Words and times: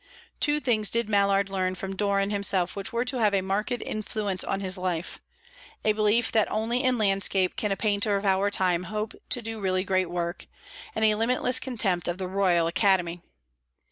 Two 0.39 0.59
things 0.59 0.89
did 0.89 1.07
Mallard 1.07 1.47
learn 1.47 1.75
from 1.75 1.95
Doran 1.95 2.31
himself 2.31 2.75
which 2.75 2.91
were 2.91 3.05
to 3.05 3.19
have 3.19 3.35
a 3.35 3.41
marked 3.43 3.69
influence 3.83 4.43
on 4.43 4.59
his 4.59 4.75
life 4.75 5.21
a 5.85 5.91
belief 5.93 6.31
that 6.31 6.49
only 6.51 6.81
in 6.83 6.97
landscape 6.97 7.55
can 7.55 7.71
a 7.71 7.75
painter 7.77 8.15
of 8.15 8.25
our 8.25 8.49
time 8.49 8.85
hope 8.85 9.13
to 9.29 9.43
do 9.43 9.59
really 9.59 9.83
great 9.83 10.09
work, 10.09 10.47
and 10.95 11.05
a 11.05 11.13
limitless 11.13 11.59
contempt 11.59 12.07
of 12.07 12.17
the 12.17 12.27
Royal 12.27 12.65
Academy. 12.65 13.21